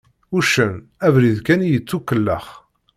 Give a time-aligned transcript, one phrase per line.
[0.37, 0.73] Uccen,
[1.05, 2.45] abrid kan i yettukellex.